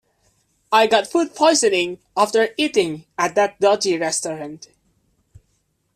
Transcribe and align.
I 0.71 0.87
got 0.87 1.05
food 1.05 1.35
poisoning 1.35 1.99
after 2.17 2.49
eating 2.57 3.05
at 3.19 3.35
that 3.35 3.59
dodgy 3.59 3.99
restaurant. 3.99 4.69